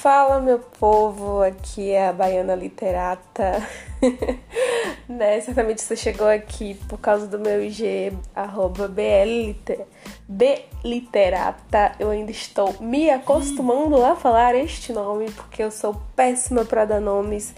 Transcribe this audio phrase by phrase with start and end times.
[0.00, 3.62] Fala meu povo, aqui é a Baiana Literata.
[5.06, 5.38] né?
[5.42, 9.84] Certamente você chegou aqui por causa do meu IG, arroba BLiter,
[10.26, 11.92] Bliterata.
[12.00, 17.00] Eu ainda estou me acostumando a falar este nome, porque eu sou péssima para dar
[17.00, 17.54] nomes.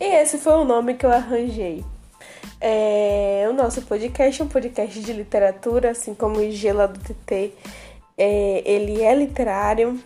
[0.00, 1.84] E esse foi o nome que eu arranjei.
[2.60, 6.98] É, o nosso podcast é um podcast de literatura, assim como o IG lá do
[6.98, 7.52] TT.
[8.18, 10.02] É, ele é literário.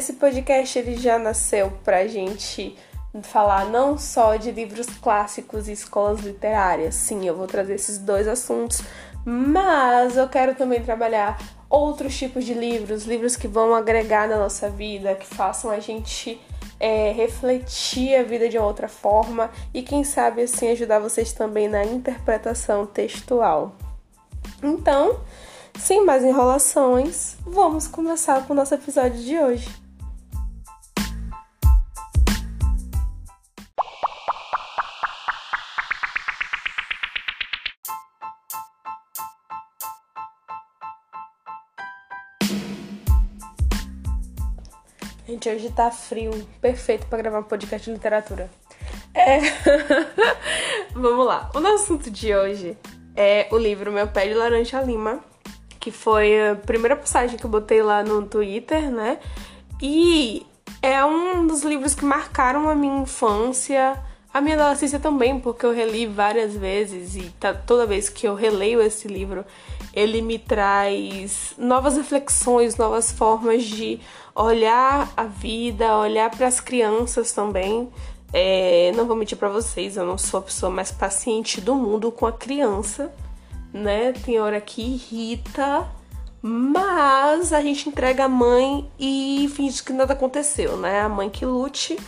[0.00, 2.74] Esse podcast ele já nasceu pra gente
[3.22, 6.94] falar não só de livros clássicos e escolas literárias.
[6.94, 8.80] Sim, eu vou trazer esses dois assuntos,
[9.26, 14.70] mas eu quero também trabalhar outros tipos de livros, livros que vão agregar na nossa
[14.70, 16.40] vida, que façam a gente
[16.80, 21.68] é, refletir a vida de uma outra forma e quem sabe assim ajudar vocês também
[21.68, 23.74] na interpretação textual.
[24.62, 25.20] Então,
[25.78, 29.79] sem mais enrolações, vamos começar com o nosso episódio de hoje.
[45.30, 48.50] Gente, hoje tá frio, perfeito para gravar um podcast de literatura.
[49.14, 49.38] É.
[50.92, 51.48] Vamos lá.
[51.54, 52.76] O nosso assunto de hoje
[53.14, 55.20] é o livro Meu Pé de Laranja Lima,
[55.78, 59.20] que foi a primeira postagem que eu botei lá no Twitter, né?
[59.80, 60.44] E
[60.82, 64.02] é um dos livros que marcaram a minha infância,
[64.34, 68.34] a minha adolescência também, porque eu reli várias vezes e tá, toda vez que eu
[68.34, 69.44] releio esse livro,
[69.92, 74.00] ele me traz novas reflexões, novas formas de
[74.34, 77.88] olhar a vida, olhar para as crianças também.
[78.32, 82.12] É, não vou mentir para vocês, eu não sou a pessoa mais paciente do mundo
[82.12, 83.12] com a criança,
[83.72, 84.12] né?
[84.12, 85.88] Tem hora que irrita,
[86.40, 91.00] mas a gente entrega a mãe e finge que nada aconteceu, né?
[91.00, 91.98] A mãe que lute.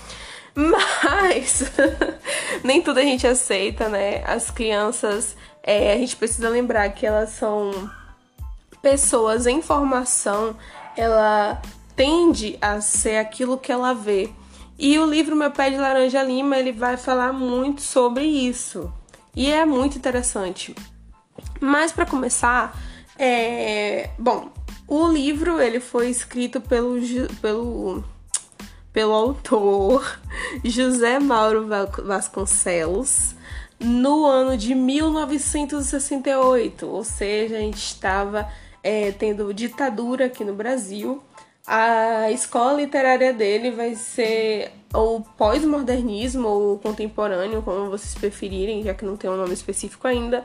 [0.55, 1.65] Mas
[2.63, 4.23] nem tudo a gente aceita, né?
[4.27, 7.91] As crianças, é, a gente precisa lembrar que elas são
[8.83, 10.57] pessoas em formação,
[10.97, 11.63] ela
[11.95, 14.31] tende a ser aquilo que ela vê.
[14.79, 18.93] E o livro Meu Pé de Laranja Lima, ele vai falar muito sobre isso.
[19.37, 20.75] E é muito interessante.
[21.61, 22.77] Mas para começar,
[23.17, 24.11] é...
[24.19, 24.51] bom,
[24.89, 26.99] o livro ele foi escrito pelo,
[27.41, 28.05] pelo,
[28.93, 30.19] pelo autor
[30.65, 31.69] José Mauro
[32.05, 33.37] Vasconcelos
[33.83, 38.49] no ano de 1968, ou seja, a gente estava
[38.83, 41.23] é, tendo ditadura aqui no Brasil
[41.67, 49.05] a escola literária dele vai ser o pós-modernismo ou contemporâneo, como vocês preferirem, já que
[49.05, 50.45] não tem um nome específico ainda,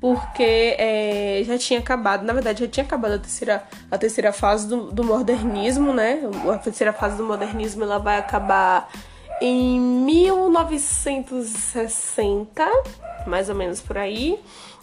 [0.00, 4.68] porque é, já tinha acabado, na verdade já tinha acabado a terceira, a terceira fase
[4.68, 6.20] do, do modernismo, né?
[6.52, 8.90] A terceira fase do modernismo ela vai acabar
[9.40, 12.66] em 1960,
[13.26, 14.38] mais ou menos por aí,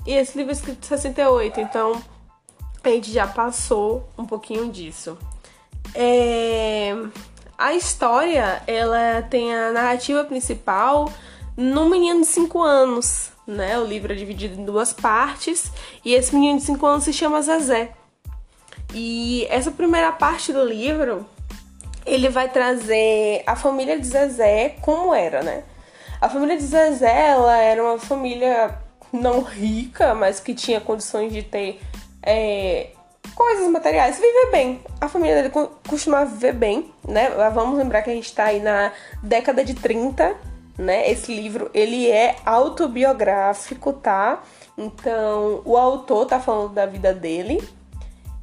[0.06, 2.02] e esse livro é escrito em 68, então
[2.84, 5.18] a gente já passou um pouquinho disso.
[5.96, 6.94] É...
[7.58, 11.12] A história, ela tem a narrativa principal
[11.56, 13.80] num menino de 5 anos, né?
[13.80, 15.72] O livro é dividido em duas partes
[16.04, 17.94] e esse menino de 5 anos se chama Zezé.
[18.94, 21.26] E essa primeira parte do livro,
[22.06, 25.64] ele vai trazer a família de Zezé como era, né?
[26.20, 28.78] A família de Zezé, ela era uma família
[29.12, 31.80] não rica, mas que tinha condições de ter
[32.22, 32.90] é,
[33.36, 34.82] coisas materiais, viver bem.
[35.00, 35.54] A família dele
[35.88, 37.30] costumava viver bem, né?
[37.54, 40.36] Vamos lembrar que a gente tá aí na década de 30,
[40.78, 41.10] né?
[41.10, 44.42] Esse livro, ele é autobiográfico, tá?
[44.78, 47.62] Então, o autor tá falando da vida dele.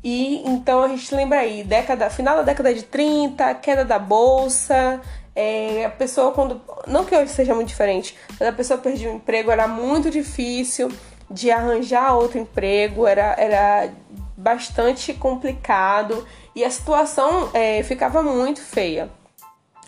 [0.02, 5.00] E então a gente lembra aí, década, final da década de 30, queda da bolsa,
[5.34, 6.60] é, a pessoa quando.
[6.86, 10.90] Não que hoje seja muito diferente, mas a pessoa perdia o emprego, era muito difícil
[11.30, 13.90] de arranjar outro emprego, era, era
[14.36, 16.26] bastante complicado
[16.56, 19.08] e a situação é, ficava muito feia,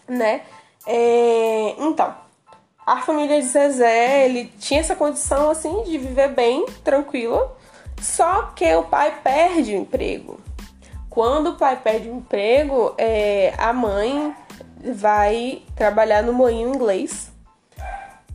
[0.06, 0.42] né?
[0.86, 2.14] É, então,
[2.86, 7.50] a família de Zezé, ele tinha essa condição assim de viver bem, tranquilo,
[8.02, 10.40] só que o pai perde o emprego.
[11.08, 14.34] Quando o pai perde o emprego, é, a mãe
[14.94, 17.30] vai trabalhar no moinho inglês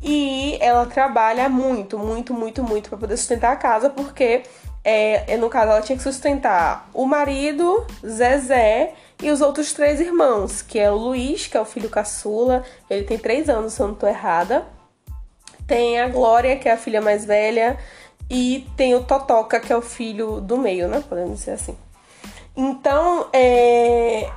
[0.02, 4.44] e ela trabalha muito, muito, muito, muito para poder sustentar a casa, porque
[4.90, 10.62] é, no caso, ela tinha que sustentar o marido, Zezé e os outros três irmãos,
[10.62, 13.90] que é o Luiz, que é o filho caçula, ele tem três anos, se eu
[13.90, 14.66] não tô errada.
[15.68, 17.78] Tem a Glória, que é a filha mais velha,
[18.30, 21.04] e tem o Totoca, que é o filho do meio, né?
[21.08, 21.78] Podemos dizer assim.
[22.56, 24.30] Então, é,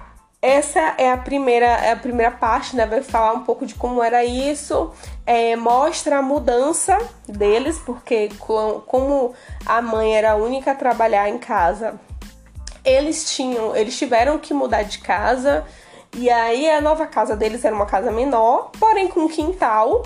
[0.42, 2.86] essa é a primeira, é a primeira parte, né?
[2.86, 4.92] Vai falar um pouco de como era isso,
[5.26, 6.96] é, mostra a mudança
[7.26, 9.34] deles, porque como
[9.66, 12.00] a mãe era a única a trabalhar em casa,
[12.84, 15.64] eles tinham, eles tiveram que mudar de casa.
[16.16, 20.02] E aí a nova casa deles era uma casa menor, porém com quintal,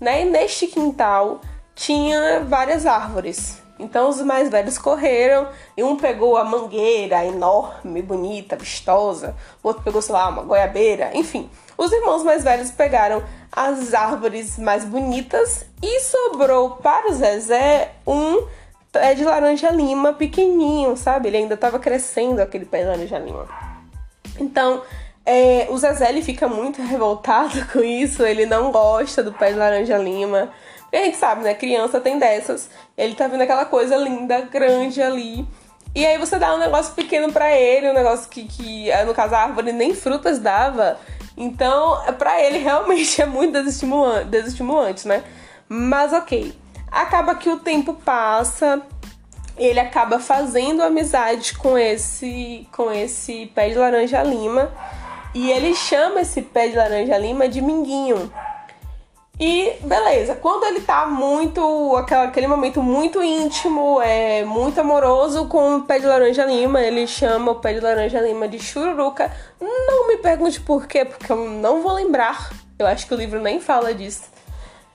[0.00, 0.22] né?
[0.22, 1.40] E neste quintal
[1.74, 3.60] tinha várias árvores.
[3.78, 9.82] Então os mais velhos correram e um pegou a mangueira enorme, bonita, vistosa, o outro
[9.82, 11.50] pegou, sei lá, uma goiabeira, enfim.
[11.76, 18.46] Os irmãos mais velhos pegaram as árvores mais bonitas e sobrou para o Zezé um
[18.92, 21.28] pé de laranja lima pequenininho, sabe?
[21.28, 23.48] Ele ainda estava crescendo aquele pé de laranja lima.
[24.38, 24.82] Então,
[25.24, 29.58] é, o Zezé ele fica muito revoltado com isso, ele não gosta do pé de
[29.58, 30.50] laranja lima.
[30.92, 31.54] E a gente sabe, né?
[31.54, 32.68] Criança tem dessas.
[32.96, 35.46] Ele tá vendo aquela coisa linda, grande ali.
[35.94, 39.34] E aí você dá um negócio pequeno para ele, um negócio que, que, no caso,
[39.34, 40.98] a árvore nem frutas dava.
[41.36, 45.24] Então, para ele realmente é muito desestimulante, desestimulante, né?
[45.68, 46.54] Mas ok.
[46.90, 48.82] Acaba que o tempo passa,
[49.56, 54.70] ele acaba fazendo amizade com esse com esse pé de laranja lima
[55.34, 58.30] e ele chama esse pé de laranja lima de minguinho.
[59.40, 61.96] E beleza, quando ele tá muito.
[61.96, 67.52] aquele momento muito íntimo, é muito amoroso com o pé de laranja lima, ele chama
[67.52, 69.34] o pé de laranja lima de chururuca.
[69.60, 72.52] Não me pergunte por quê, porque eu não vou lembrar.
[72.78, 74.30] Eu acho que o livro nem fala disso.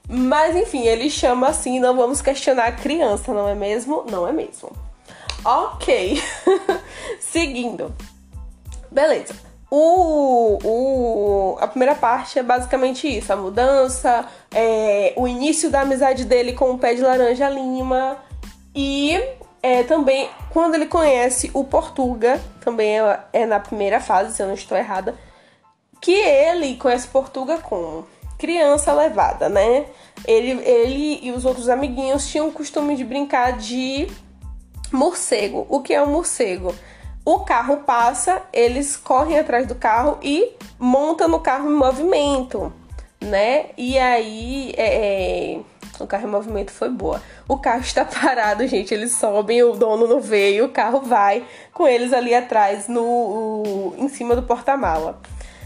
[0.07, 4.06] Mas enfim, ele chama assim, não vamos questionar a criança, não é mesmo?
[4.10, 4.72] Não é mesmo.
[5.44, 6.22] Ok.
[7.19, 7.94] Seguindo.
[8.90, 9.46] Beleza.
[9.69, 16.24] O, o, a primeira parte é basicamente isso: a mudança, é, o início da amizade
[16.24, 18.18] dele com o pé de laranja lima
[18.74, 19.19] e
[19.62, 24.48] é, também quando ele conhece o Portuga, também é, é, na primeira fase, se eu
[24.48, 25.16] não estou errada,
[26.00, 29.86] que ele conhece Portuga como criança levada, né?
[30.25, 34.08] Ele, ele e os outros amiguinhos tinham o costume de brincar de
[34.92, 35.66] morcego.
[35.69, 36.74] O que é um morcego?
[37.27, 42.71] O carro passa, eles correm atrás do carro e montam no carro em movimento,
[43.19, 43.65] né?
[43.77, 45.59] E aí, é, é,
[46.00, 47.21] o carro em movimento foi boa.
[47.45, 48.94] O carro está parado, gente.
[48.94, 53.95] Eles sobem, o dono não veio, o carro vai com eles ali atrás, no, o,
[53.97, 55.19] em cima do porta-mala.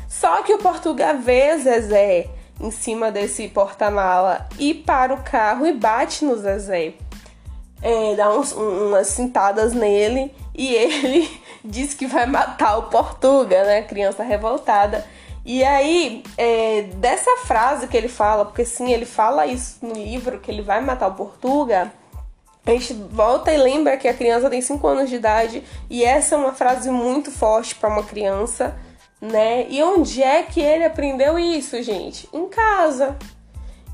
[0.09, 2.27] Só que o Portuga vê Zezé
[2.59, 6.95] em cima desse porta-mala e para o carro e bate no Zezé.
[7.83, 11.30] É, dá uns, umas cintadas nele e ele
[11.63, 13.81] diz que vai matar o Portuga, né?
[13.81, 15.06] Criança revoltada.
[15.44, 20.39] E aí, é, dessa frase que ele fala, porque sim, ele fala isso no livro,
[20.39, 21.92] que ele vai matar o Portuga,
[22.63, 26.36] a gente volta e lembra que a criança tem 5 anos de idade, e essa
[26.36, 28.77] é uma frase muito forte para uma criança,
[29.19, 29.65] né?
[29.68, 32.30] E onde é que ele aprendeu isso, gente?
[32.31, 33.18] Em casa.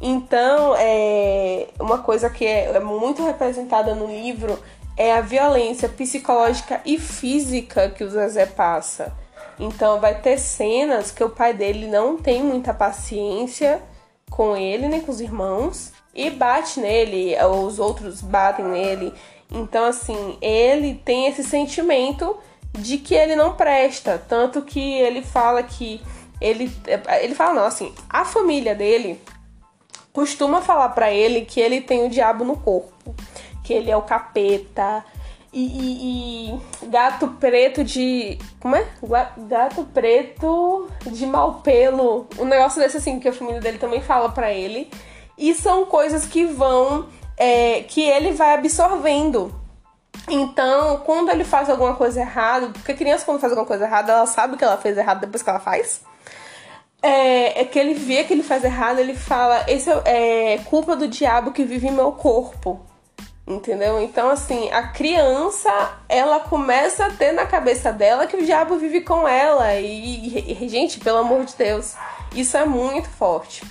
[0.02, 4.60] Então, é uma coisa que é, é muito representada no livro
[4.98, 9.16] é a violência psicológica e física que o Zezé passa.
[9.60, 13.82] Então vai ter cenas que o pai dele não tem muita paciência
[14.30, 19.14] com ele nem com os irmãos e bate nele, os outros batem nele.
[19.52, 22.36] Então assim, ele tem esse sentimento
[22.74, 26.02] de que ele não presta, tanto que ele fala que
[26.42, 26.72] ele
[27.22, 29.20] ele fala não, assim, a família dele
[30.12, 33.16] costuma falar para ele que ele tem o diabo no corpo
[33.68, 35.04] que ele é o capeta.
[35.52, 36.54] E, e,
[36.86, 38.40] e, gato preto de.
[38.62, 38.88] Como é?
[39.38, 42.28] Gato preto de mau pelo.
[42.40, 44.90] Um negócio desse assim que a família dele também fala para ele.
[45.38, 47.10] E são coisas que vão.
[47.36, 49.54] É, que ele vai absorvendo.
[50.30, 54.14] Então, quando ele faz alguma coisa errada, porque a criança, quando faz alguma coisa errada,
[54.14, 56.02] ela sabe que ela fez errado depois que ela faz.
[57.02, 60.96] É, é que ele vê que ele faz errado, ele fala: Esse é, é culpa
[60.96, 62.87] do diabo que vive em meu corpo.
[63.48, 64.02] Entendeu?
[64.02, 65.72] Então, assim, a criança,
[66.10, 69.74] ela começa a ter na cabeça dela que o diabo vive com ela.
[69.76, 71.96] E, e gente, pelo amor de Deus,
[72.36, 73.64] isso é muito forte.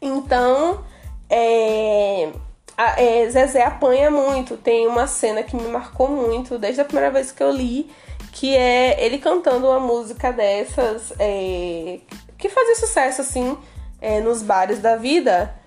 [0.00, 0.84] Então,
[1.30, 2.32] é,
[2.76, 4.58] a, é, Zezé apanha muito.
[4.58, 7.90] Tem uma cena que me marcou muito desde a primeira vez que eu li,
[8.30, 11.98] que é ele cantando uma música dessas é,
[12.36, 13.56] que fazia sucesso, assim,
[14.02, 15.61] é, nos bares da vida.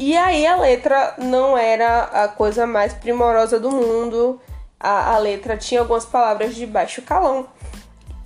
[0.00, 4.40] E aí a letra não era a coisa mais primorosa do mundo.
[4.80, 7.46] A, a letra tinha algumas palavras de baixo calão.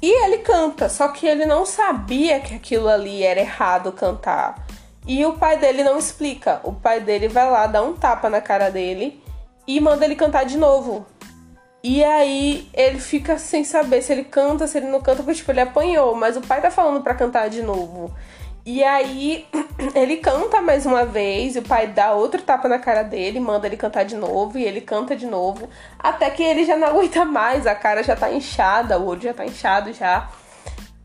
[0.01, 4.65] E ele canta, só que ele não sabia que aquilo ali era errado cantar.
[5.05, 6.61] E o pai dele não explica.
[6.63, 9.21] O pai dele vai lá, dá um tapa na cara dele
[9.67, 11.05] e manda ele cantar de novo.
[11.83, 15.51] E aí ele fica sem saber se ele canta, se ele não canta, porque tipo,
[15.51, 18.15] ele apanhou, mas o pai tá falando para cantar de novo.
[18.67, 19.47] E aí
[19.95, 23.67] ele canta mais uma vez, e o pai dá outro tapa na cara dele, manda
[23.67, 25.69] ele cantar de novo, e ele canta de novo,
[25.99, 29.35] até que ele já não aguenta mais, a cara já tá inchada, o olho já
[29.35, 30.31] tá inchado já.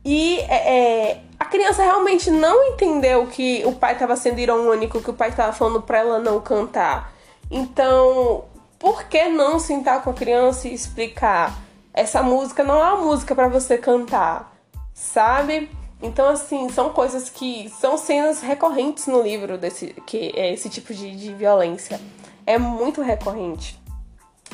[0.05, 5.09] E é, é a criança realmente não entendeu que o pai estava sendo irônico, que
[5.09, 7.13] o pai estava falando para ela não cantar.
[7.51, 8.45] Então,
[8.77, 11.57] por que não sentar com a criança e explicar?
[11.93, 14.53] Essa música não é uma música para você cantar,
[14.93, 15.69] sabe?
[16.01, 20.93] Então, assim, são coisas que são cenas recorrentes no livro desse que é esse tipo
[20.93, 21.99] de, de violência.
[22.45, 23.77] É muito recorrente.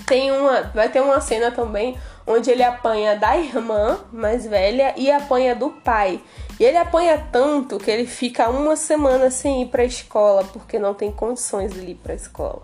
[0.07, 1.97] Tem uma, vai ter uma cena também
[2.27, 6.19] onde ele apanha da irmã mais velha e apanha do pai.
[6.59, 10.79] E ele apanha tanto que ele fica uma semana sem ir para a escola porque
[10.79, 12.63] não tem condições de ir para a escola.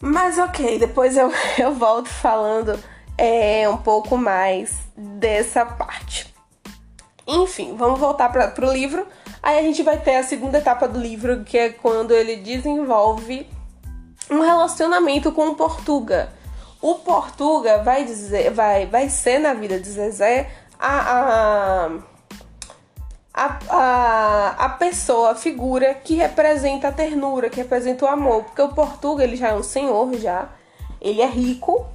[0.00, 2.78] Mas ok, depois eu, eu volto falando
[3.18, 6.35] é, um pouco mais dessa parte.
[7.26, 9.06] Enfim, vamos voltar para o livro.
[9.42, 13.48] Aí a gente vai ter a segunda etapa do livro, que é quando ele desenvolve
[14.30, 16.32] um relacionamento com o Portuga.
[16.80, 21.90] O Portuga vai dizer, vai, vai ser na vida de Zezé a,
[23.34, 28.44] a, a, a pessoa, a figura que representa a ternura, que representa o amor.
[28.44, 30.48] Porque o Portuga, ele já é um senhor, já.
[31.00, 31.86] Ele é rico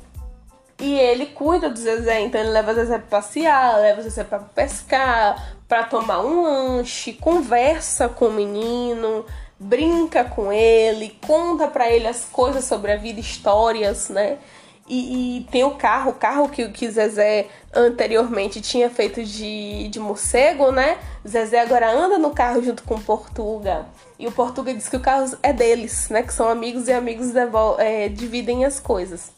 [0.81, 2.21] e ele cuida do Zezé.
[2.21, 6.41] Então ele leva o Zezé pra passear, leva o Zezé pra pescar, para tomar um
[6.41, 9.25] lanche, conversa com o menino,
[9.59, 14.39] brinca com ele, conta para ele as coisas sobre a vida, histórias, né?
[14.87, 19.99] E, e, tem o carro, o carro que, que Zezé anteriormente tinha feito de, de
[19.99, 20.97] morcego, né?
[21.25, 23.85] Zezé agora anda no carro junto com o Portuga.
[24.19, 26.23] E o Portuga diz que o carro é deles, né?
[26.23, 27.27] Que são amigos e amigos
[27.77, 29.31] é, dividem as coisas.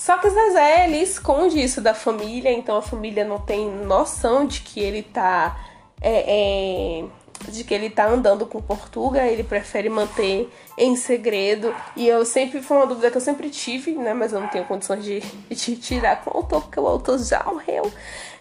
[0.00, 4.62] Só que Zezé, ele esconde isso da família, então a família não tem noção de
[4.62, 5.60] que ele tá...
[6.00, 7.04] É, é
[7.48, 11.74] de que ele tá andando com Portuga, ele prefere manter em segredo.
[11.96, 14.14] E eu sempre, foi uma dúvida que eu sempre tive, né?
[14.14, 17.42] Mas eu não tenho condições de, de tirar com o autor, porque o autor já
[17.44, 17.90] morreu.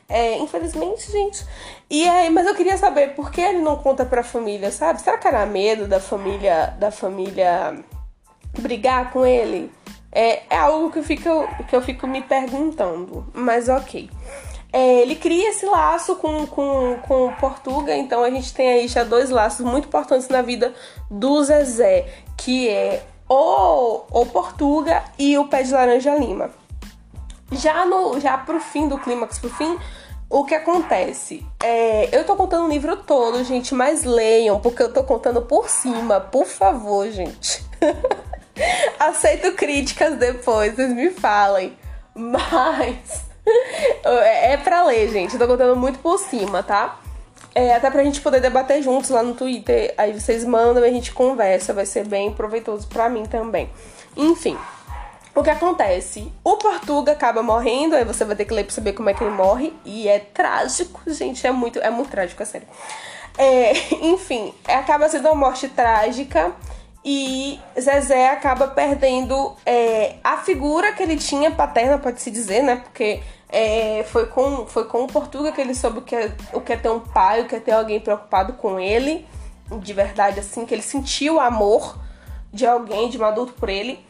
[0.08, 1.46] É, infelizmente, gente.
[1.90, 5.02] E aí, mas eu queria saber por que ele não conta pra família, sabe?
[5.02, 7.78] Será que era medo da família, da família
[8.58, 9.72] brigar com ele?
[10.12, 11.30] É, é algo que eu, fico,
[11.68, 13.26] que eu fico me perguntando.
[13.34, 14.10] Mas ok.
[14.72, 19.04] É, ele cria esse laço com, com, com Portuga, então a gente tem aí já
[19.04, 20.76] dois laços muito importantes na vida
[21.10, 26.52] do Zezé, que é o, o Portuga e o Pé de Laranja Lima.
[27.52, 29.76] Já, no, já pro fim do clímax, pro fim,
[30.30, 31.44] o que acontece?
[31.64, 35.68] É, eu tô contando o livro todo, gente, mas leiam, porque eu tô contando por
[35.68, 37.66] cima, por favor, gente.
[39.00, 41.78] Aceito críticas depois, vocês me falem.
[42.16, 43.24] Mas
[44.06, 45.34] é, é pra ler, gente.
[45.34, 47.00] Eu tô contando muito por cima, tá?
[47.56, 49.94] É, até pra gente poder debater juntos lá no Twitter.
[49.98, 51.74] Aí vocês mandam e a gente conversa.
[51.74, 53.70] Vai ser bem proveitoso pra mim também.
[54.16, 54.58] Enfim.
[55.36, 56.32] O que acontece?
[56.44, 59.24] O Portuga acaba morrendo, aí você vai ter que ler pra saber como é que
[59.24, 59.74] ele morre.
[59.86, 61.46] E é trágico, gente.
[61.46, 62.68] É muito, é muito trágico, é sério.
[63.38, 63.72] É,
[64.06, 66.54] enfim, acaba sendo uma morte trágica.
[67.04, 72.76] E Zezé acaba perdendo é, a figura que ele tinha paterna, pode-se dizer, né?
[72.76, 76.62] Porque é, foi, com, foi com o Portuga que ele soube o que, é, o
[76.62, 79.26] que é ter um pai, o que é ter alguém preocupado com ele,
[79.80, 81.98] de verdade, assim, que ele sentiu o amor
[82.52, 84.06] de alguém, de um adulto por ele.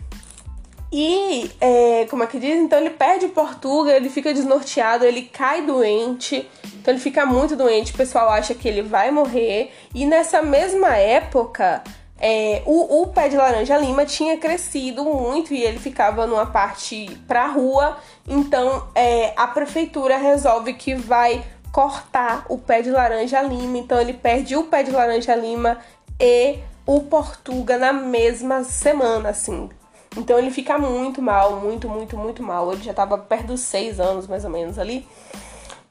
[0.91, 2.58] E, é, como é que diz?
[2.58, 6.50] Então ele perde o Portuga, ele fica desnorteado, ele cai doente,
[6.81, 9.72] então ele fica muito doente, o pessoal acha que ele vai morrer.
[9.93, 11.84] E nessa mesma época,
[12.19, 17.17] é, o, o, pé de laranja lima tinha crescido muito e ele ficava numa parte
[17.27, 17.97] pra rua,
[18.27, 24.13] então é, a prefeitura resolve que vai cortar o pé de laranja lima, então ele
[24.13, 25.77] perde o pé de laranja lima
[26.19, 29.69] e o Portuga na mesma semana, assim.
[30.17, 32.73] Então ele fica muito mal, muito, muito, muito mal.
[32.73, 35.07] Ele já tava perto dos seis anos, mais ou menos, ali.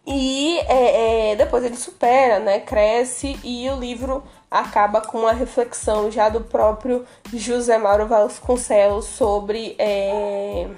[0.04, 2.60] E é, é, depois ele supera, né?
[2.60, 9.76] Cresce e o livro acaba com uma reflexão já do próprio José Mauro Vasconcelos sobre,
[9.78, 10.68] é,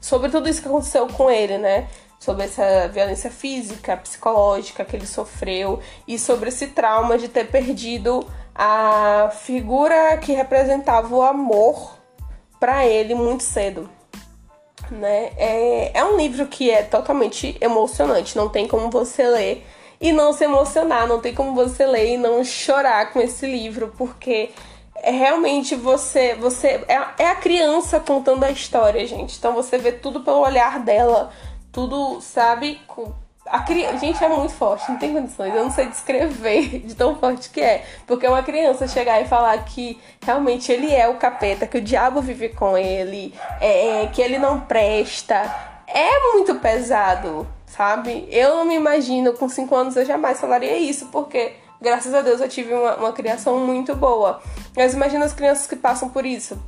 [0.00, 1.88] sobre tudo isso que aconteceu com ele, né?
[2.18, 8.26] Sobre essa violência física, psicológica que ele sofreu e sobre esse trauma de ter perdido
[8.54, 11.98] a figura que representava o amor
[12.60, 13.88] para ele muito cedo.
[14.90, 15.30] Né?
[15.36, 19.66] É, é um livro que é totalmente emocionante, não tem como você ler
[20.00, 23.92] e não se emocionar, não tem como você ler e não chorar com esse livro,
[23.98, 24.50] porque
[25.02, 29.36] é realmente você você é, é a criança contando a história, gente.
[29.36, 31.30] Então você vê tudo pelo olhar dela,
[31.70, 32.80] tudo, sabe?
[33.46, 35.54] A criança, gente, é muito forte, não tem condições.
[35.54, 37.84] Eu não sei descrever de tão forte que é.
[38.06, 42.22] Porque uma criança chegar e falar que realmente ele é o capeta, que o diabo
[42.22, 47.46] vive com ele, é, que ele não presta, é muito pesado,
[47.76, 48.26] sabe?
[48.30, 52.40] Eu não me imagino, com 5 anos eu jamais falaria isso, porque graças a Deus
[52.40, 54.42] eu tive uma, uma criação muito boa.
[54.76, 56.58] Mas imagina as crianças que passam por isso.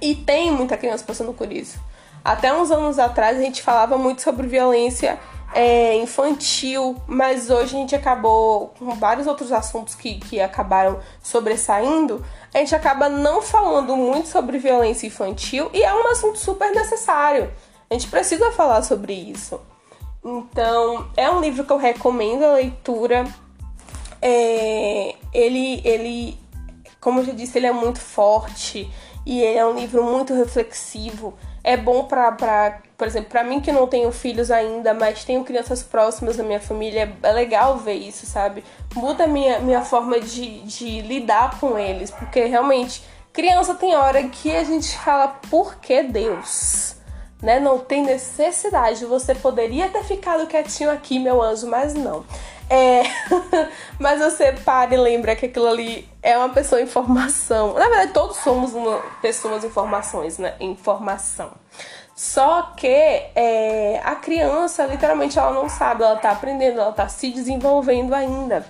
[0.00, 1.78] E tem muita criança passando por isso.
[2.24, 5.18] Até uns anos atrás a gente falava muito sobre violência
[5.52, 12.24] é, infantil, mas hoje a gente acabou com vários outros assuntos que, que acabaram sobressaindo.
[12.54, 17.50] A gente acaba não falando muito sobre violência infantil e é um assunto super necessário.
[17.90, 19.60] A gente precisa falar sobre isso.
[20.24, 23.24] Então, é um livro que eu recomendo a leitura.
[24.20, 26.38] É, ele, ele,
[27.00, 28.90] como eu já disse, ele é muito forte
[29.24, 31.34] e ele é um livro muito reflexivo.
[31.62, 35.82] É bom para, por exemplo, para mim que não tenho filhos ainda, mas tenho crianças
[35.82, 38.64] próximas na minha família, é legal ver isso, sabe?
[38.94, 44.22] Muda a minha, minha forma de, de lidar com eles, porque realmente, criança tem hora
[44.24, 46.96] que a gente fala, por que Deus?
[47.42, 47.58] Né?
[47.60, 49.04] Não tem necessidade.
[49.04, 52.24] Você poderia ter ficado quietinho aqui, meu anjo, mas não.
[52.68, 53.02] É...
[53.98, 57.74] mas você para e lembra que aquilo ali é uma pessoa em formação.
[57.74, 60.54] Na verdade, todos somos uma, pessoas em formações, né?
[60.60, 61.50] Em formação.
[62.14, 67.30] Só que é, a criança, literalmente, ela não sabe, ela tá aprendendo, ela tá se
[67.30, 68.66] desenvolvendo ainda.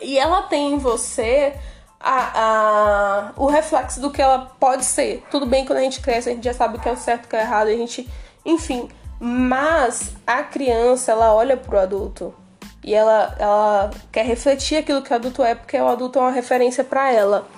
[0.00, 1.54] E ela tem em você
[2.00, 5.24] a, a, o reflexo do que ela pode ser.
[5.30, 7.26] Tudo bem quando a gente cresce, a gente já sabe o que é o certo
[7.26, 8.08] o que é o errado, a gente.
[8.44, 8.88] Enfim.
[9.18, 12.34] Mas a criança, ela olha pro adulto
[12.84, 16.30] e ela, ela quer refletir aquilo que o adulto é, porque o adulto é uma
[16.30, 17.48] referência para ela.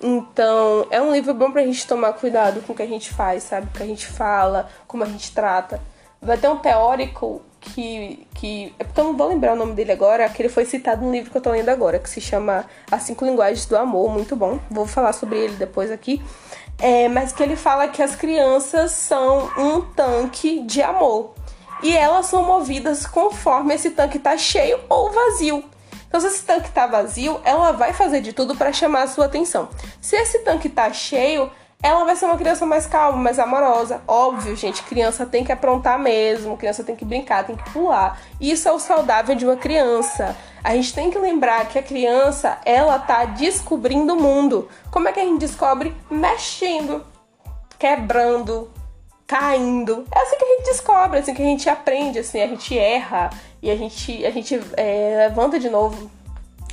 [0.00, 3.44] Então, é um livro bom pra gente tomar cuidado com o que a gente faz,
[3.44, 3.66] sabe?
[3.66, 5.80] O que a gente fala, como a gente trata.
[6.20, 8.74] Vai ter um teórico que, que.
[8.78, 11.10] É porque eu não vou lembrar o nome dele agora, que ele foi citado no
[11.10, 14.36] livro que eu tô lendo agora, que se chama As Cinco Linguagens do Amor, muito
[14.36, 14.58] bom.
[14.70, 16.22] Vou falar sobre ele depois aqui.
[16.78, 21.34] É, mas que ele fala que as crianças são um tanque de amor.
[21.82, 25.64] E elas são movidas conforme esse tanque tá cheio ou vazio.
[26.08, 29.26] Então, se esse tanque tá vazio, ela vai fazer de tudo para chamar a sua
[29.26, 29.68] atenção.
[30.00, 31.50] Se esse tanque tá cheio,
[31.82, 34.00] ela vai ser uma criança mais calma, mais amorosa.
[34.08, 38.20] Óbvio, gente, criança tem que aprontar mesmo, criança tem que brincar, tem que pular.
[38.40, 40.36] Isso é o saudável de uma criança.
[40.64, 44.68] A gente tem que lembrar que a criança, ela tá descobrindo o mundo.
[44.90, 45.94] Como é que a gente descobre?
[46.10, 47.04] Mexendo,
[47.78, 48.68] quebrando,
[49.26, 50.04] caindo.
[50.12, 52.76] É assim que a gente descobre, é assim que a gente aprende, assim, a gente
[52.76, 53.30] erra
[53.62, 56.10] e a gente, a gente é, levanta de novo.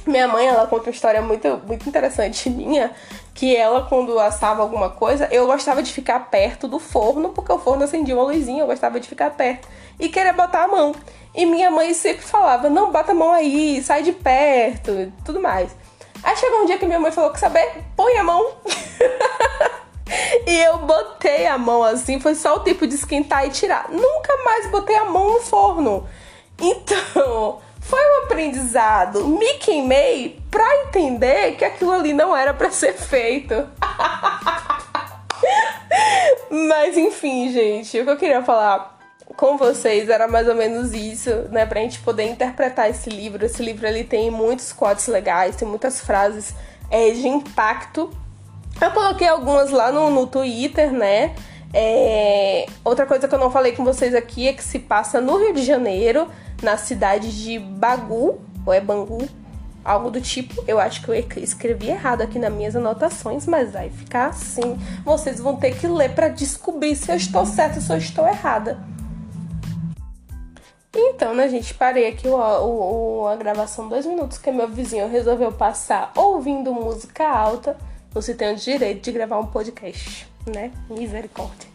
[0.06, 2.92] Minha mãe, ela conta uma história muito, muito interessante minha,
[3.34, 7.60] que ela, quando assava alguma coisa, eu gostava de ficar perto do forno, porque o
[7.60, 9.68] forno acendia uma luzinha, eu gostava de ficar perto
[10.00, 10.94] e querer botar a mão.
[11.34, 15.76] E minha mãe sempre falava: não, bota a mão aí, sai de perto, tudo mais.
[16.22, 18.52] Aí chegou um dia que minha mãe falou: que saber, põe a mão.
[20.46, 23.90] e eu botei a mão assim, foi só o tipo de esquentar e tirar.
[23.90, 26.08] Nunca mais botei a mão no forno.
[26.60, 27.60] Então,
[27.94, 29.28] foi um aprendizado.
[29.28, 33.54] Me queimei pra entender que aquilo ali não era para ser feito.
[36.50, 38.98] Mas enfim, gente, o que eu queria falar
[39.38, 43.46] com vocês era mais ou menos isso, né, pra gente poder interpretar esse livro.
[43.46, 46.56] Esse livro ele tem muitos quotes legais, tem muitas frases
[46.90, 48.10] é, de impacto.
[48.82, 51.36] Eu coloquei algumas lá no, no Twitter, né?
[51.72, 52.66] É...
[52.84, 55.54] Outra coisa que eu não falei com vocês aqui é que se passa no Rio
[55.54, 56.28] de Janeiro,
[56.64, 59.28] na cidade de Bagu, ou é Bangu,
[59.84, 60.64] algo do tipo.
[60.68, 64.78] Eu acho que eu escrevi errado aqui nas minhas anotações, mas vai ficar assim.
[65.04, 68.28] Vocês vão ter que ler para descobrir se eu estou certa ou se eu estou
[68.28, 68.80] errada.
[70.96, 75.52] Então, né, gente, parei aqui o, o, a gravação dois minutos que meu vizinho resolveu
[75.52, 77.76] passar ouvindo música alta.
[78.12, 80.72] Você tem o direito de gravar um podcast, né?
[80.88, 81.73] Misericórdia.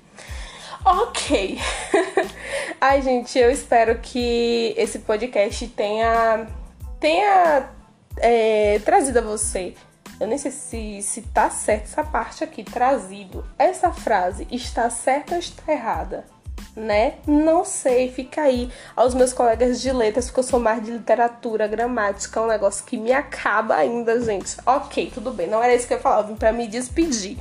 [0.85, 1.59] Ok.
[2.81, 6.47] Ai, gente, eu espero que esse podcast tenha,
[7.01, 7.69] tenha
[8.17, 9.75] é, trazido a você.
[10.21, 13.45] Eu nem sei se, se tá certo essa parte aqui, trazido.
[13.59, 16.25] Essa frase está certa ou está errada?
[16.75, 17.15] Né?
[17.27, 21.67] Não sei, fica aí aos meus colegas de letras, porque eu sou mais de literatura,
[21.67, 24.57] gramática, é um negócio que me acaba ainda, gente.
[24.65, 27.37] Ok, tudo bem, não era isso que eu falava, vim pra me despedir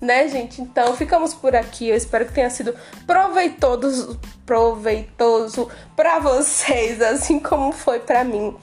[0.00, 0.62] né, gente?
[0.62, 1.88] Então ficamos por aqui.
[1.88, 2.74] Eu espero que tenha sido
[3.06, 8.56] proveitoso, proveitoso para vocês, assim como foi para mim.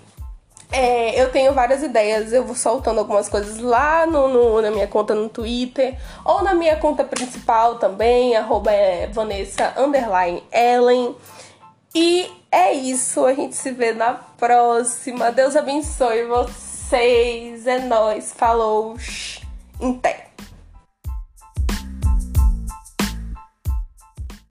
[0.71, 4.87] É, eu tenho várias ideias, eu vou soltando algumas coisas lá no, no, na minha
[4.87, 5.95] conta no Twitter,
[6.25, 9.73] ou na minha conta principal também, arroba é Vanessa
[10.51, 11.15] Ellen.
[11.93, 15.31] E é isso, a gente se vê na próxima.
[15.31, 17.65] Deus abençoe vocês.
[17.67, 18.33] É nóis.
[18.33, 18.97] Falou.